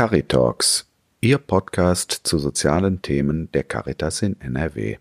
[0.00, 0.86] Caritalks,
[1.20, 4.96] Ihr Podcast zu sozialen Themen der Caritas in NRW.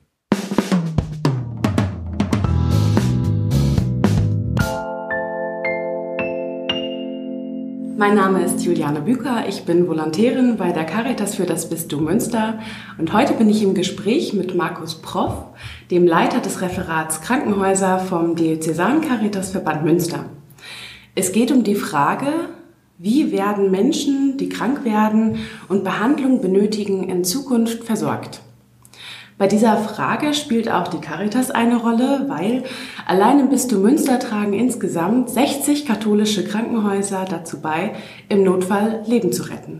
[7.95, 12.59] Mein Name ist Juliane Büker, ich bin Volontärin bei der Caritas für das Bistum Münster
[12.97, 15.45] und heute bin ich im Gespräch mit Markus Proff,
[15.91, 20.25] dem Leiter des Referats Krankenhäuser vom Diözesan Caritas Verband Münster.
[21.15, 22.49] Es geht um die Frage,
[23.01, 25.37] wie werden Menschen, die krank werden
[25.69, 28.41] und Behandlung benötigen, in Zukunft versorgt?
[29.37, 32.63] Bei dieser Frage spielt auch die Caritas eine Rolle, weil
[33.07, 37.95] allein im Bistum Münster tragen insgesamt 60 katholische Krankenhäuser dazu bei,
[38.27, 39.79] im Notfall Leben zu retten.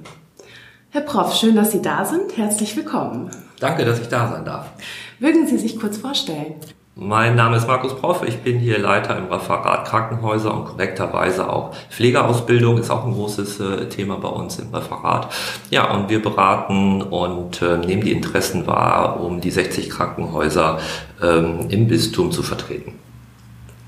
[0.92, 2.38] Herr Prof, schön, dass Sie da sind.
[2.38, 3.32] Herzlich willkommen.
[3.60, 4.72] Danke, dass ich da sein darf.
[5.20, 6.56] Mögen Sie sich kurz vorstellen?
[7.02, 11.74] Mein Name ist Markus Proff, ich bin hier Leiter im Referat Krankenhäuser und korrekterweise auch
[11.90, 15.34] Pflegeausbildung ist auch ein großes äh, Thema bei uns im Referat.
[15.70, 20.80] Ja, und wir beraten und äh, nehmen die Interessen wahr, um die 60 Krankenhäuser
[21.24, 22.96] ähm, im Bistum zu vertreten.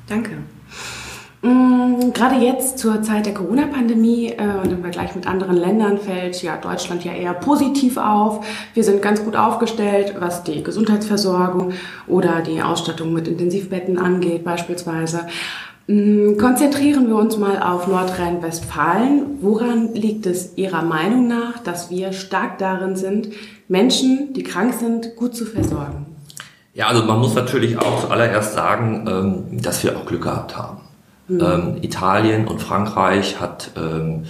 [0.08, 0.38] Danke.
[1.44, 6.42] Mm, gerade jetzt zur Zeit der Corona-Pandemie äh, und im Vergleich mit anderen Ländern fällt
[6.44, 8.45] ja Deutschland ja eher positiv auf.
[8.75, 11.73] Wir sind ganz gut aufgestellt, was die Gesundheitsversorgung
[12.08, 15.22] oder die Ausstattung mit Intensivbetten angeht beispielsweise.
[15.88, 19.39] Mm, konzentrieren wir uns mal auf Nordrhein-Westfalen.
[19.42, 23.30] Woran liegt es Ihrer Meinung nach, dass wir stark darin sind,
[23.67, 26.06] Menschen, die krank sind, gut zu versorgen?
[26.75, 30.91] Ja, also man muss natürlich auch zuallererst sagen, ähm, dass wir auch Glück gehabt haben.
[31.32, 31.42] Mhm.
[31.42, 34.24] Ähm, Italien und Frankreich hat ähm,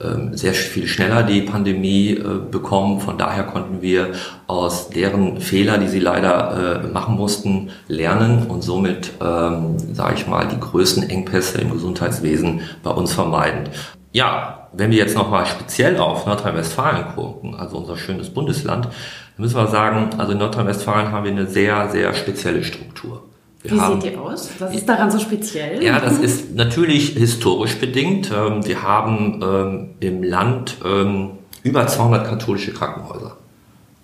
[0.00, 3.00] ähm, sehr viel schneller die Pandemie äh, bekommen.
[3.00, 4.12] Von daher konnten wir
[4.46, 10.26] aus deren Fehler, die sie leider äh, machen mussten, lernen und somit, ähm, sage ich
[10.26, 13.68] mal, die größten Engpässe im Gesundheitswesen bei uns vermeiden.
[14.12, 18.88] Ja, wenn wir jetzt nochmal speziell auf Nordrhein-Westfalen gucken, also unser schönes Bundesland,
[19.36, 23.22] müssen wir sagen, also in Nordrhein-Westfalen haben wir eine sehr, sehr spezielle Struktur.
[23.64, 24.50] Wir Wie haben, sieht die aus?
[24.58, 25.82] Was ist daran so speziell?
[25.82, 28.30] Ja, das ist natürlich historisch bedingt.
[28.30, 31.30] Ähm, wir haben ähm, im Land ähm,
[31.62, 33.38] über 200 katholische Krankenhäuser.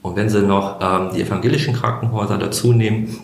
[0.01, 3.19] Und wenn Sie noch die evangelischen Krankenhäuser dazu nehmen,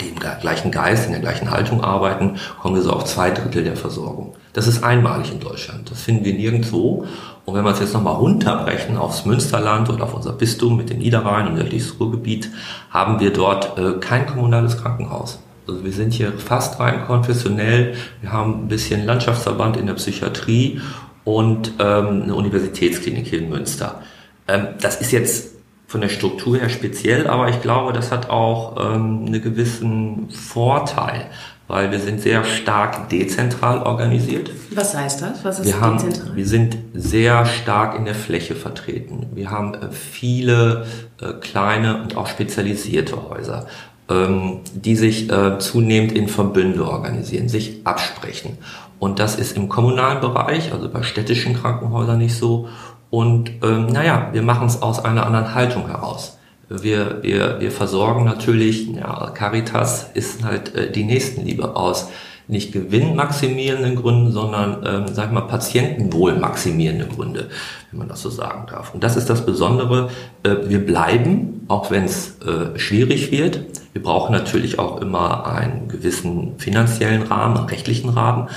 [0.00, 3.64] die im gleichen Geist, in der gleichen Haltung arbeiten, kommen wir so auf zwei Drittel
[3.64, 4.34] der Versorgung.
[4.52, 5.90] Das ist einmalig in Deutschland.
[5.90, 7.06] Das finden wir nirgendwo.
[7.44, 10.98] Und wenn wir es jetzt nochmal runterbrechen aufs Münsterland oder auf unser Bistum mit dem
[10.98, 12.50] Niederrhein und nördliches Ruhrgebiet,
[12.90, 15.40] haben wir dort äh, kein kommunales Krankenhaus.
[15.66, 17.94] Also wir sind hier fast rein konfessionell.
[18.20, 20.80] Wir haben ein bisschen Landschaftsverband in der Psychiatrie
[21.24, 24.02] und ähm, eine Universitätsklinik hier in Münster.
[24.48, 25.54] Ähm, das ist jetzt
[25.86, 31.26] von der Struktur her speziell, aber ich glaube, das hat auch ähm, einen gewissen Vorteil,
[31.70, 34.50] weil wir sind sehr stark dezentral organisiert.
[34.74, 35.44] Was heißt das?
[35.44, 36.36] Was ist wir haben, dezentral?
[36.36, 39.28] Wir sind sehr stark in der Fläche vertreten.
[39.32, 40.86] Wir haben äh, viele
[41.20, 43.66] äh, kleine und auch spezialisierte Häuser,
[44.08, 48.58] ähm, die sich äh, zunehmend in Verbünde organisieren, sich absprechen.
[48.98, 52.68] Und das ist im kommunalen Bereich, also bei städtischen Krankenhäusern nicht so
[53.10, 56.38] und ähm, naja, wir machen es aus einer anderen Haltung heraus.
[56.70, 62.08] Wir, wir, wir versorgen natürlich, ja, Caritas ist halt äh, die Nächstenliebe aus
[62.46, 67.48] nicht gewinnmaximierenden Gründen, sondern, ähm, sag ich mal, patientenwohlmaximierende Gründe,
[67.90, 68.94] wenn man das so sagen darf.
[68.94, 70.10] Und das ist das Besondere.
[70.44, 73.60] Äh, wir bleiben, auch wenn es äh, schwierig wird.
[73.92, 78.48] Wir brauchen natürlich auch immer einen gewissen finanziellen Rahmen, einen rechtlichen Rahmen.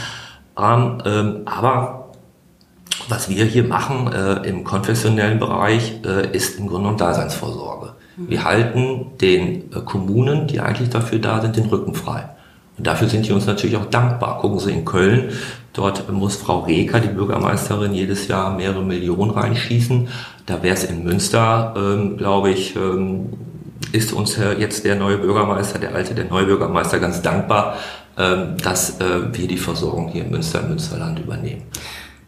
[0.56, 2.12] Rahmen ähm, aber
[3.10, 7.93] was wir hier machen äh, im konfessionellen Bereich äh, ist im Grunde genommen Daseinsvorsorge.
[8.18, 12.30] Wir halten den äh, Kommunen, die eigentlich dafür da sind, den Rücken frei.
[12.78, 14.40] Und dafür sind die uns natürlich auch dankbar.
[14.40, 15.30] Gucken Sie in Köln,
[15.74, 20.08] dort muss Frau Reker, die Bürgermeisterin, jedes Jahr mehrere Millionen reinschießen.
[20.46, 23.30] Da wäre es in Münster, ähm, glaube ich, ähm,
[23.92, 27.78] ist uns jetzt der neue Bürgermeister, der alte, der neue Bürgermeister ganz dankbar,
[28.18, 31.64] ähm, dass äh, wir die Versorgung hier in Münster, im Münsterland übernehmen.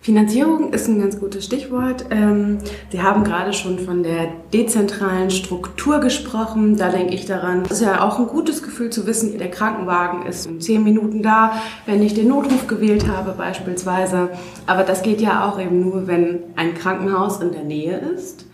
[0.05, 2.05] Finanzierung ist ein ganz gutes Stichwort.
[2.11, 2.59] Ähm,
[2.91, 6.77] Sie haben gerade schon von der dezentralen Struktur gesprochen.
[6.77, 10.27] Da denke ich daran, es ist ja auch ein gutes Gefühl zu wissen, der Krankenwagen
[10.27, 14.29] ist in zehn Minuten da, wenn ich den Notruf gewählt habe beispielsweise.
[14.67, 18.45] Aber das geht ja auch eben nur, wenn ein Krankenhaus in der Nähe ist.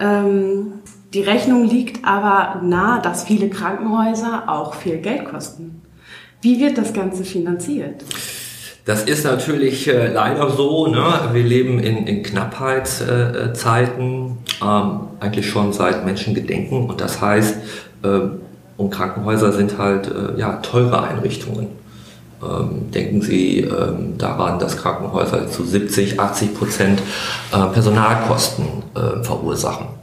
[0.00, 0.72] Ähm,
[1.14, 5.82] die Rechnung liegt aber nahe, dass viele Krankenhäuser auch viel Geld kosten.
[6.42, 8.02] Wie wird das Ganze finanziert?
[8.86, 10.86] Das ist natürlich äh, leider so.
[10.86, 11.04] Ne?
[11.32, 16.88] Wir leben in, in Knappheitszeiten, äh, ähm, eigentlich schon seit Menschengedenken.
[16.88, 17.56] Und das heißt,
[18.04, 18.20] äh,
[18.76, 21.66] und Krankenhäuser sind halt äh, ja, teure Einrichtungen.
[22.40, 27.02] Ähm, denken Sie ähm, daran, dass Krankenhäuser zu 70, 80 Prozent
[27.52, 29.95] äh, Personalkosten äh, verursachen.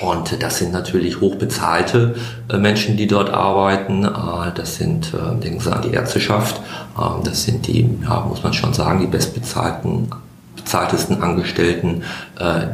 [0.00, 2.16] Und das sind natürlich hochbezahlte
[2.48, 4.04] äh, Menschen, die dort arbeiten.
[4.04, 6.60] Äh, das sind, äh, denken Sie an die Ärzteschaft,
[7.24, 10.08] das sind die, ja, muss man schon sagen, die bestbezahlten
[10.54, 12.04] bezahltesten Angestellten,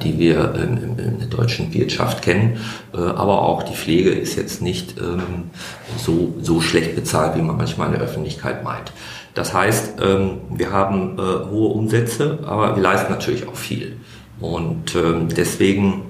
[0.04, 2.58] die wir in, der deutschen Wirtschaft kennen.
[2.92, 5.50] Aber auch die Pflege ist jetzt nicht ähm,
[5.96, 8.92] so, so schlecht bezahlt, wie man manchmal in der Öffentlichkeit meint.
[9.34, 13.96] Das heißt, ähm, wir haben hohe Umsätze, aber wir leisten natürlich auch viel.
[14.40, 16.09] Und ähm, deswegen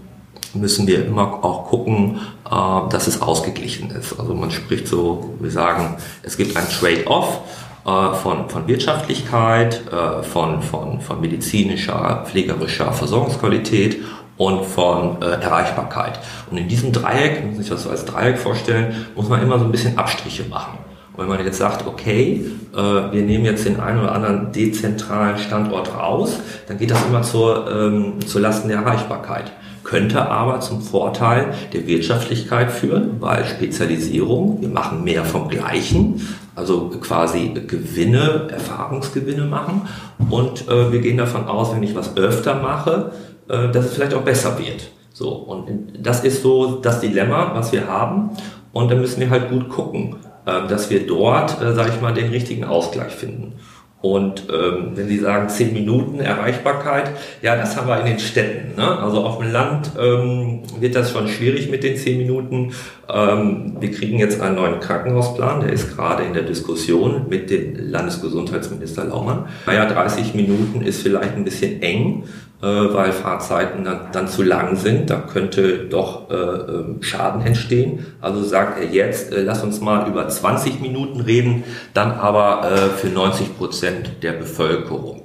[0.54, 2.50] müssen wir immer auch gucken, äh,
[2.90, 4.18] dass es ausgeglichen ist.
[4.18, 7.40] Also man spricht so, wir sagen, es gibt ein Trade-off
[7.86, 13.98] äh, von, von Wirtschaftlichkeit, äh, von, von, von medizinischer, pflegerischer Versorgungsqualität
[14.36, 16.18] und von äh, Erreichbarkeit.
[16.50, 19.64] Und in diesem Dreieck, muss ich das so als Dreieck vorstellen, muss man immer so
[19.64, 20.78] ein bisschen Abstriche machen.
[21.12, 25.38] Und wenn man jetzt sagt, okay, äh, wir nehmen jetzt den einen oder anderen dezentralen
[25.38, 26.38] Standort raus,
[26.68, 29.52] dann geht das immer zur, ähm, zur Lasten der Erreichbarkeit
[29.84, 36.90] könnte aber zum Vorteil der Wirtschaftlichkeit führen, weil Spezialisierung, wir machen mehr vom Gleichen, also
[37.00, 39.82] quasi Gewinne, Erfahrungsgewinne machen
[40.28, 43.12] und äh, wir gehen davon aus, wenn ich was öfter mache,
[43.48, 44.90] äh, dass es vielleicht auch besser wird.
[45.12, 45.68] So, und
[45.98, 48.30] das ist so das Dilemma, was wir haben
[48.72, 50.16] und da müssen wir halt gut gucken,
[50.46, 53.54] äh, dass wir dort, äh, sage ich mal, den richtigen Ausgleich finden.
[54.02, 57.10] Und ähm, wenn Sie sagen 10 Minuten Erreichbarkeit,
[57.42, 58.74] ja, das haben wir in den Städten.
[58.76, 58.98] Ne?
[58.98, 62.72] Also auf dem Land ähm, wird das schon schwierig mit den 10 Minuten.
[63.12, 67.90] Ähm, wir kriegen jetzt einen neuen Krankenhausplan, der ist gerade in der Diskussion mit dem
[67.90, 69.46] Landesgesundheitsminister Laumann.
[69.66, 72.24] Naja, 30 Minuten ist vielleicht ein bisschen eng,
[72.62, 75.08] äh, weil Fahrzeiten dann, dann, zu lang sind.
[75.08, 78.06] Da könnte doch äh, ähm, Schaden entstehen.
[78.20, 81.64] Also sagt er jetzt, äh, lass uns mal über 20 Minuten reden,
[81.94, 85.22] dann aber äh, für 90 Prozent der Bevölkerung.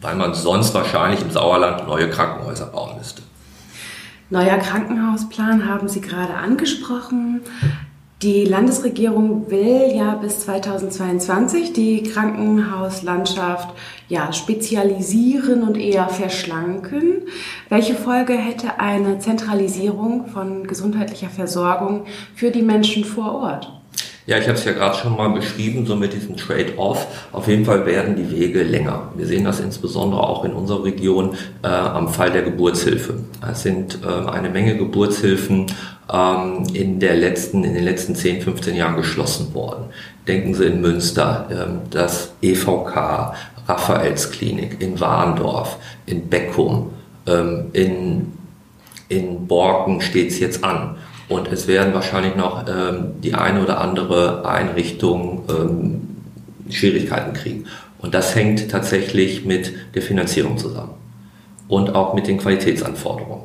[0.00, 3.22] Weil man sonst wahrscheinlich im Sauerland neue Krankenhäuser bauen müsste.
[4.30, 7.40] Neuer Krankenhausplan haben Sie gerade angesprochen.
[8.22, 13.74] Die Landesregierung will ja bis 2022 die Krankenhauslandschaft
[14.08, 17.22] ja, spezialisieren und eher verschlanken.
[17.70, 23.79] Welche Folge hätte eine Zentralisierung von gesundheitlicher Versorgung für die Menschen vor Ort?
[24.30, 27.04] Ja, ich habe es ja gerade schon mal beschrieben, so mit diesem Trade-off.
[27.32, 29.10] Auf jeden Fall werden die Wege länger.
[29.16, 31.34] Wir sehen das insbesondere auch in unserer Region
[31.64, 33.14] äh, am Fall der Geburtshilfe.
[33.50, 35.66] Es sind äh, eine Menge Geburtshilfen
[36.12, 39.86] ähm, in, der letzten, in den letzten 10, 15 Jahren geschlossen worden.
[40.28, 43.34] Denken Sie in Münster, ähm, das EVK,
[43.66, 45.76] Raphaelsklinik, in Warndorf,
[46.06, 46.92] in Beckum,
[47.26, 48.32] ähm, in,
[49.08, 50.98] in Borken steht es jetzt an.
[51.30, 56.00] Und es werden wahrscheinlich noch ähm, die eine oder andere Einrichtung ähm,
[56.70, 57.66] Schwierigkeiten kriegen.
[57.98, 60.94] Und das hängt tatsächlich mit der Finanzierung zusammen
[61.68, 63.44] und auch mit den Qualitätsanforderungen.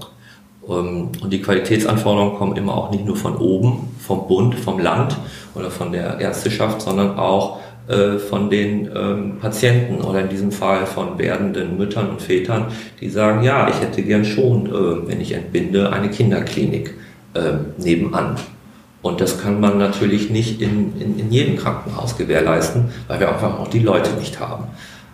[0.68, 5.16] Ähm, und die Qualitätsanforderungen kommen immer auch nicht nur von oben, vom Bund, vom Land
[5.54, 10.88] oder von der Ärzteschaft, sondern auch äh, von den ähm, Patienten oder in diesem Fall
[10.88, 12.66] von werdenden Müttern und Vätern,
[13.00, 16.96] die sagen, ja, ich hätte gern schon, äh, wenn ich entbinde, eine Kinderklinik
[17.36, 18.38] äh, nebenan.
[19.02, 23.60] Und das kann man natürlich nicht in, in, in jedem Krankenhaus gewährleisten, weil wir einfach
[23.60, 24.66] auch die Leute nicht haben.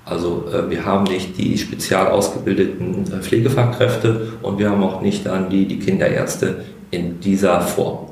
[0.06, 5.26] Also äh, wir haben nicht die spezial ausgebildeten äh, Pflegefachkräfte und wir haben auch nicht
[5.26, 8.10] dann die, die Kinderärzte in dieser Form.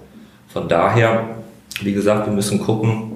[0.49, 1.29] Von daher,
[1.81, 3.13] wie gesagt, wir müssen gucken,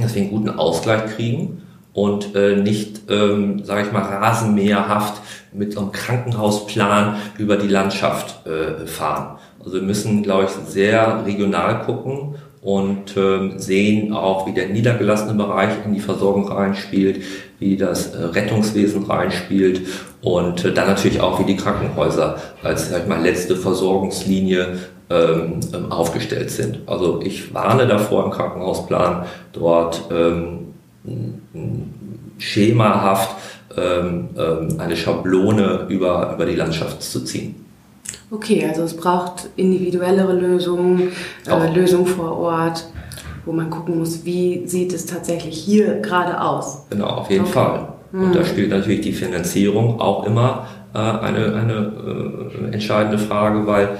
[0.00, 1.62] dass wir einen guten Ausgleich kriegen
[1.96, 5.22] und äh, nicht, ähm, sage ich mal, rasenmäherhaft
[5.54, 9.38] mit so einem Krankenhausplan über die Landschaft äh, fahren.
[9.64, 15.32] Also wir müssen, glaube ich, sehr regional gucken und äh, sehen auch, wie der niedergelassene
[15.32, 17.22] Bereich in die Versorgung reinspielt,
[17.60, 19.80] wie das äh, Rettungswesen reinspielt
[20.20, 25.60] und äh, dann natürlich auch, wie die Krankenhäuser als, sag ich mal, letzte Versorgungslinie ähm,
[25.72, 26.80] ähm, aufgestellt sind.
[26.84, 29.24] Also ich warne davor im Krankenhausplan
[29.54, 30.66] dort ähm,
[32.38, 33.36] schemahaft
[33.76, 37.66] ähm, ähm, eine Schablone über, über die Landschaft zu ziehen.
[38.30, 41.12] Okay, also es braucht individuellere Lösungen,
[41.46, 42.88] äh, Lösungen vor Ort,
[43.44, 46.86] wo man gucken muss, wie sieht es tatsächlich hier gerade aus.
[46.90, 47.52] Genau, auf jeden okay.
[47.52, 47.88] Fall.
[48.12, 48.46] Und da hm.
[48.46, 51.92] spielt natürlich die Finanzierung auch immer äh, eine, eine
[52.70, 53.98] äh, entscheidende Frage, weil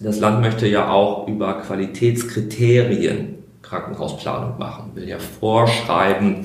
[0.00, 3.39] das Land möchte ja auch über Qualitätskriterien
[3.70, 6.42] Krankenhausplanung machen, will ja vorschreiben,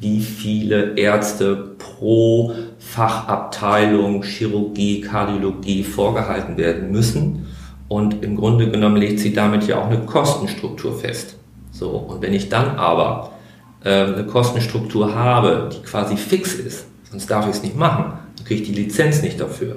[0.00, 7.46] wie viele Ärzte pro Fachabteilung Chirurgie, Kardiologie vorgehalten werden müssen.
[7.88, 11.36] Und im Grunde genommen legt sie damit ja auch eine Kostenstruktur fest.
[11.70, 13.32] So, und wenn ich dann aber
[13.84, 18.46] äh, eine Kostenstruktur habe, die quasi fix ist, sonst darf ich es nicht machen, dann
[18.46, 19.76] kriege ich die Lizenz nicht dafür.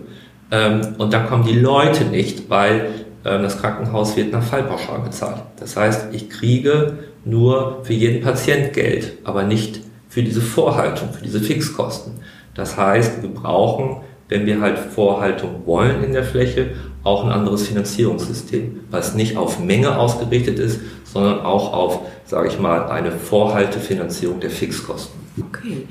[0.50, 5.42] Ähm, und dann kommen die Leute nicht, weil das Krankenhaus wird nach Fallpauschal bezahlt.
[5.60, 11.24] Das heißt, ich kriege nur für jeden Patient Geld, aber nicht für diese Vorhaltung, für
[11.24, 12.14] diese Fixkosten.
[12.54, 17.68] Das heißt, wir brauchen, wenn wir halt Vorhaltung wollen in der Fläche, auch ein anderes
[17.68, 24.40] Finanzierungssystem, was nicht auf Menge ausgerichtet ist, sondern auch auf, sage ich mal, eine Vorhaltefinanzierung
[24.40, 25.20] der Fixkosten.
[25.40, 25.88] Okay.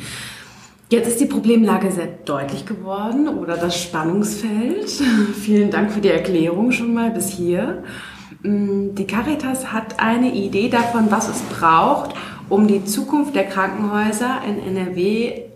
[0.94, 4.88] Jetzt ist die Problemlage sehr deutlich geworden oder das Spannungsfeld.
[5.40, 7.82] Vielen Dank für die Erklärung schon mal bis hier.
[8.44, 12.14] Mm, die Caritas hat eine Idee davon, was es braucht,
[12.48, 15.46] um die Zukunft der Krankenhäuser in NRW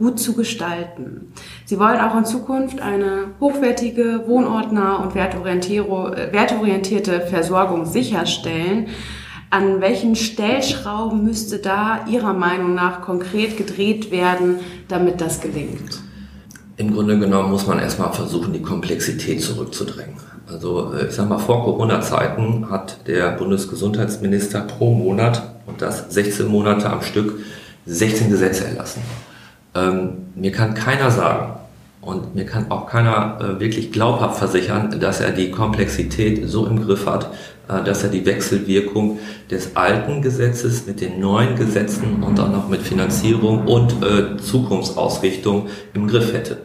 [0.00, 1.32] gut zu gestalten.
[1.64, 8.88] Sie wollen auch in Zukunft eine hochwertige, wohnortnah und wertorientierte Versorgung sicherstellen.
[9.50, 14.56] An welchen Stellschrauben müsste da Ihrer Meinung nach konkret gedreht werden,
[14.88, 16.02] damit das gelingt?
[16.76, 20.16] Im Grunde genommen muss man erstmal versuchen, die Komplexität zurückzudrängen.
[20.46, 26.46] Also äh, ich sage mal, vor Corona-Zeiten hat der Bundesgesundheitsminister pro Monat und das 16
[26.46, 27.40] Monate am Stück
[27.86, 29.02] 16 Gesetze erlassen.
[29.74, 31.57] Ähm, mir kann keiner sagen,
[32.00, 36.84] und mir kann auch keiner äh, wirklich glaubhaft versichern, dass er die Komplexität so im
[36.84, 37.30] Griff hat,
[37.68, 39.18] äh, dass er die Wechselwirkung
[39.50, 45.66] des alten Gesetzes mit den neuen Gesetzen und auch noch mit Finanzierung und äh, Zukunftsausrichtung
[45.92, 46.58] im Griff hätte.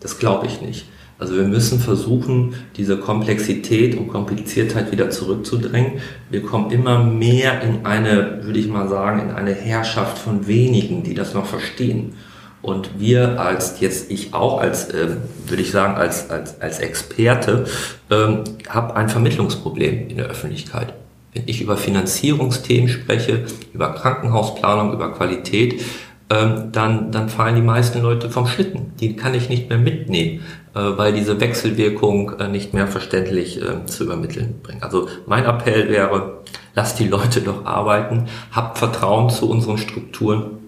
[0.00, 0.86] Das glaube ich nicht.
[1.22, 6.00] Also wir müssen versuchen, diese Komplexität und Kompliziertheit wieder zurückzudrängen.
[6.30, 11.04] Wir kommen immer mehr in eine, würde ich mal sagen, in eine Herrschaft von wenigen,
[11.04, 12.14] die das noch verstehen.
[12.62, 17.66] Und wir als jetzt ich auch als ähm, würde ich sagen als als als Experte
[18.10, 20.94] ähm, habe ein Vermittlungsproblem in der Öffentlichkeit.
[21.34, 25.82] Wenn ich über Finanzierungsthemen spreche, über Krankenhausplanung, über Qualität,
[26.30, 28.92] ähm, dann dann fallen die meisten Leute vom Schlitten.
[29.00, 30.42] Die kann ich nicht mehr mitnehmen,
[30.74, 34.84] äh, weil diese Wechselwirkung äh, nicht mehr verständlich äh, zu übermitteln bringt.
[34.84, 36.42] Also mein Appell wäre,
[36.76, 40.61] lasst die Leute doch arbeiten, habt Vertrauen zu unseren Strukturen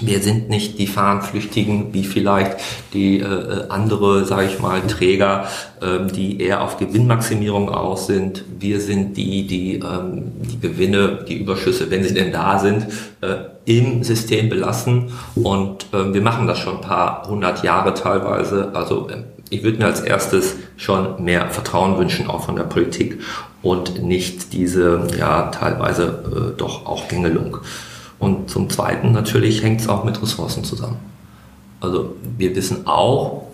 [0.00, 2.58] wir sind nicht die Fahnenflüchtigen wie vielleicht
[2.92, 5.46] die äh, andere, sage ich mal, Träger,
[5.82, 8.44] ähm, die eher auf Gewinnmaximierung aus sind.
[8.58, 12.86] Wir sind die, die ähm, die Gewinne, die Überschüsse, wenn sie denn da sind,
[13.20, 15.12] äh, im System belassen.
[15.34, 18.70] Und äh, wir machen das schon ein paar hundert Jahre teilweise.
[18.74, 23.20] Also äh, ich würde mir als erstes schon mehr Vertrauen wünschen, auch von der Politik
[23.62, 27.58] und nicht diese ja teilweise äh, doch auch Gängelung.
[28.18, 30.96] Und zum Zweiten natürlich hängt es auch mit Ressourcen zusammen.
[31.80, 33.46] Also wir wissen auch,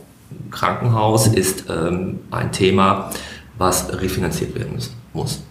[0.50, 3.10] Krankenhaus ist ähm, ein Thema,
[3.58, 4.78] was refinanziert werden
[5.12, 5.42] muss.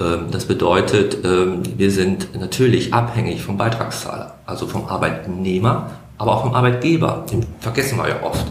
[0.00, 6.42] Ähm, das bedeutet, ähm, wir sind natürlich abhängig vom Beitragszahler, also vom Arbeitnehmer, aber auch
[6.42, 7.26] vom Arbeitgeber.
[7.30, 8.46] Den vergessen wir ja oft.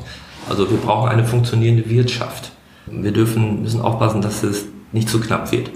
[0.49, 2.51] Also wir brauchen eine funktionierende Wirtschaft.
[2.87, 5.71] Wir dürfen, müssen aufpassen, dass es nicht zu knapp wird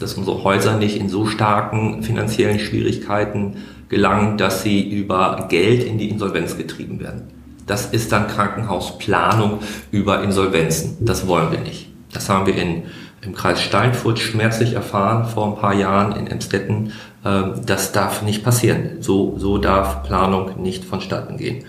[0.00, 3.56] dass unsere Häuser nicht in so starken finanziellen Schwierigkeiten
[3.88, 7.22] gelangen, dass sie über Geld in die Insolvenz getrieben werden.
[7.66, 9.58] Das ist dann Krankenhausplanung
[9.90, 10.98] über Insolvenzen.
[11.00, 11.90] Das wollen wir nicht.
[12.12, 12.84] Das haben wir in,
[13.22, 16.92] im Kreis Steinfurt schmerzlich erfahren vor ein paar Jahren in Emstetten.
[17.24, 18.98] Ähm, das darf nicht passieren.
[19.00, 21.64] So, so darf Planung nicht vonstatten gehen.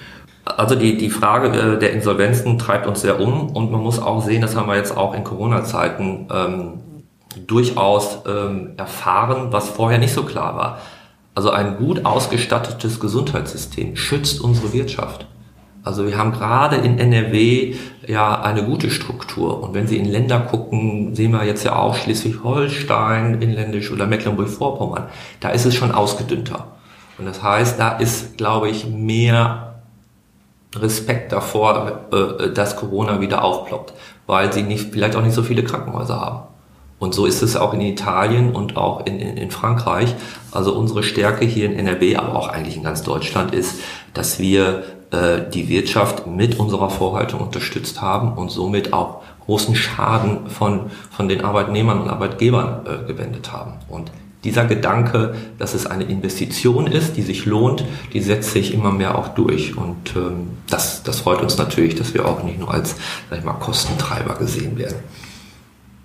[0.45, 4.23] Also die, die Frage äh, der Insolvenzen treibt uns sehr um und man muss auch
[4.23, 6.73] sehen, das haben wir jetzt auch in Corona-Zeiten ähm,
[7.45, 10.79] durchaus ähm, erfahren, was vorher nicht so klar war.
[11.35, 15.27] Also ein gut ausgestattetes Gesundheitssystem schützt unsere Wirtschaft.
[15.83, 17.75] Also wir haben gerade in NRW
[18.07, 19.63] ja eine gute Struktur.
[19.63, 25.05] Und wenn Sie in Länder gucken, sehen wir jetzt ja auch Schleswig-Holstein, inländisch oder Mecklenburg-Vorpommern,
[25.39, 26.67] da ist es schon ausgedünnter.
[27.17, 29.75] Und das heißt, da ist, glaube ich, mehr
[30.75, 33.93] Respekt davor, äh, dass Corona wieder aufploppt,
[34.25, 36.47] weil sie nicht, vielleicht auch nicht so viele Krankenhäuser haben.
[36.99, 40.15] Und so ist es auch in Italien und auch in, in, in, Frankreich.
[40.51, 43.75] Also unsere Stärke hier in NRW, aber auch eigentlich in ganz Deutschland ist,
[44.13, 50.49] dass wir äh, die Wirtschaft mit unserer Vorhaltung unterstützt haben und somit auch großen Schaden
[50.49, 53.73] von, von den Arbeitnehmern und Arbeitgebern äh, gewendet haben.
[53.89, 54.11] Und
[54.43, 59.17] dieser Gedanke, dass es eine Investition ist, die sich lohnt, die setzt sich immer mehr
[59.17, 59.77] auch durch.
[59.77, 62.95] Und ähm, das, das freut uns natürlich, dass wir auch nicht nur als
[63.29, 64.97] sag ich mal, Kostentreiber gesehen werden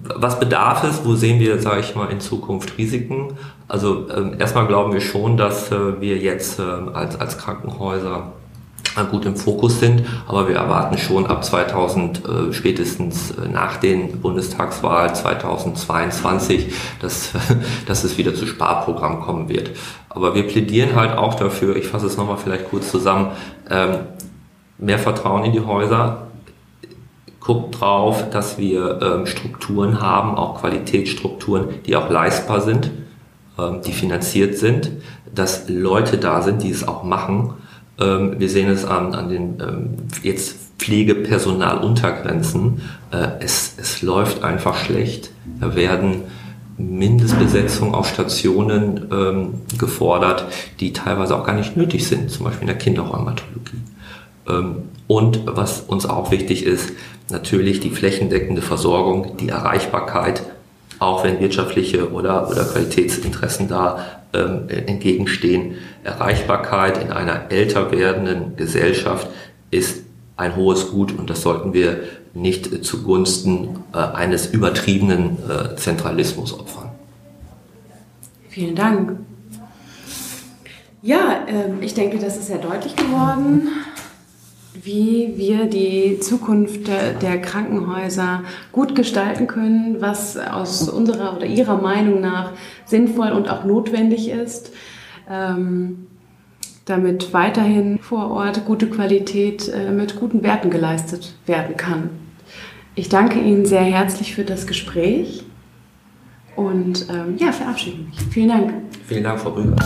[0.02, 1.04] was bedarf es?
[1.04, 3.38] Wo sehen wir, sage ich mal, in Zukunft Risiken?
[3.68, 8.32] Also ähm, erstmal glauben wir schon, dass äh, wir jetzt äh, als, als Krankenhäuser
[8.97, 13.76] äh, gut im Fokus sind, aber wir erwarten schon ab 2000, äh, spätestens äh, nach
[13.76, 17.30] den Bundestagswahlen 2022, dass,
[17.87, 19.71] dass es wieder zu Sparprogrammen kommen wird.
[20.09, 23.28] Aber wir plädieren halt auch dafür, ich fasse es nochmal vielleicht kurz zusammen,
[23.71, 24.00] ähm,
[24.78, 26.26] mehr Vertrauen in die Häuser,
[27.45, 32.93] guckt drauf, dass wir ähm, Strukturen haben, auch Qualitätsstrukturen, die auch leistbar sind,
[33.59, 34.93] ähm, die finanziert sind,
[35.35, 37.55] dass Leute da sind, die es auch machen.
[37.99, 42.83] Ähm, wir sehen es an, an den ähm, jetzt Pflegepersonaluntergrenzen.
[43.11, 45.33] Äh, es, es läuft einfach schlecht.
[45.61, 46.23] Da werden
[46.79, 50.47] Mindestbesetzung auf Stationen ähm, gefordert,
[50.81, 53.83] die teilweise auch gar nicht nötig sind, zum Beispiel in der Kinderrheumatologie.
[54.49, 54.77] Ähm,
[55.12, 56.90] und was uns auch wichtig ist,
[57.28, 60.42] natürlich die flächendeckende Versorgung, die Erreichbarkeit,
[61.00, 65.75] auch wenn wirtschaftliche oder, oder Qualitätsinteressen da ähm, entgegenstehen.
[66.02, 69.28] Erreichbarkeit in einer älter werdenden Gesellschaft
[69.71, 70.02] ist
[70.38, 76.88] ein hohes Gut und das sollten wir nicht zugunsten äh, eines übertriebenen äh, Zentralismus opfern.
[78.49, 79.19] Vielen Dank.
[81.02, 83.69] Ja, äh, ich denke, das ist sehr deutlich geworden,
[84.75, 92.21] wie wir die Zukunft der, Krankenhäuser gut gestalten können, was aus unserer oder Ihrer Meinung
[92.21, 92.52] nach
[92.85, 94.73] sinnvoll und auch notwendig ist.
[95.29, 96.07] Ähm,
[96.85, 102.11] damit weiterhin vor Ort gute Qualität äh, mit guten Werten geleistet werden kann.
[102.95, 105.45] Ich danke Ihnen sehr herzlich für das Gespräch
[106.57, 108.21] und ähm, ja, verabschiede mich.
[108.31, 108.73] Vielen Dank.
[109.07, 109.76] Vielen Dank, Frau Rüger.